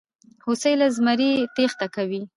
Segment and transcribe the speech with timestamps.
[0.45, 2.21] هوسۍ له زمري تېښته کوي.